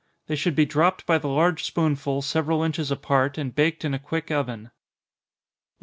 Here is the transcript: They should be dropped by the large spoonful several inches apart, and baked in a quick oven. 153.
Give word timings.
They 0.25 0.35
should 0.35 0.55
be 0.55 0.65
dropped 0.65 1.05
by 1.05 1.19
the 1.19 1.27
large 1.27 1.63
spoonful 1.63 2.23
several 2.23 2.63
inches 2.63 2.89
apart, 2.89 3.37
and 3.37 3.53
baked 3.53 3.85
in 3.85 3.93
a 3.93 3.99
quick 3.99 4.31
oven. 4.31 4.71
153. 4.71 4.71